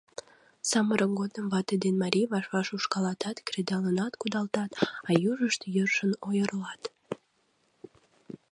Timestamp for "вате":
1.53-1.75